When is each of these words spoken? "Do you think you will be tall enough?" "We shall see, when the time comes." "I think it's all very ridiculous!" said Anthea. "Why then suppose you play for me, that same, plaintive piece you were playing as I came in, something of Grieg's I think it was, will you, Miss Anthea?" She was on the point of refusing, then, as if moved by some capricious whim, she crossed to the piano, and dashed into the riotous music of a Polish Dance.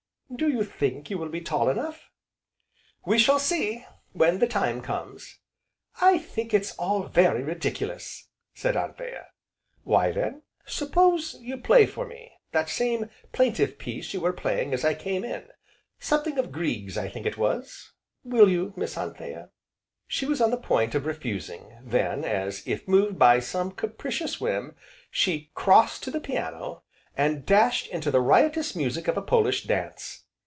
"Do 0.33 0.47
you 0.47 0.63
think 0.63 1.09
you 1.09 1.17
will 1.17 1.27
be 1.29 1.41
tall 1.41 1.69
enough?" 1.69 2.09
"We 3.05 3.19
shall 3.19 3.37
see, 3.37 3.85
when 4.13 4.39
the 4.39 4.47
time 4.47 4.81
comes." 4.81 5.39
"I 6.01 6.19
think 6.19 6.53
it's 6.53 6.73
all 6.77 7.03
very 7.03 7.43
ridiculous!" 7.43 8.29
said 8.53 8.77
Anthea. 8.77 9.27
"Why 9.83 10.13
then 10.13 10.43
suppose 10.65 11.35
you 11.41 11.57
play 11.57 11.85
for 11.85 12.05
me, 12.07 12.31
that 12.53 12.69
same, 12.69 13.09
plaintive 13.33 13.77
piece 13.77 14.13
you 14.13 14.21
were 14.21 14.31
playing 14.31 14.73
as 14.73 14.85
I 14.85 14.93
came 14.93 15.25
in, 15.25 15.49
something 15.99 16.39
of 16.39 16.53
Grieg's 16.53 16.97
I 16.97 17.09
think 17.09 17.25
it 17.25 17.37
was, 17.37 17.91
will 18.23 18.47
you, 18.49 18.71
Miss 18.77 18.97
Anthea?" 18.97 19.49
She 20.07 20.25
was 20.25 20.39
on 20.39 20.49
the 20.49 20.57
point 20.57 20.95
of 20.95 21.05
refusing, 21.05 21.77
then, 21.83 22.23
as 22.23 22.65
if 22.65 22.87
moved 22.87 23.19
by 23.19 23.41
some 23.41 23.73
capricious 23.73 24.39
whim, 24.39 24.77
she 25.11 25.51
crossed 25.55 26.03
to 26.03 26.09
the 26.11 26.21
piano, 26.21 26.83
and 27.17 27.45
dashed 27.45 27.87
into 27.87 28.09
the 28.09 28.21
riotous 28.21 28.73
music 28.73 29.05
of 29.09 29.17
a 29.17 29.21
Polish 29.21 29.65
Dance. 29.65 30.23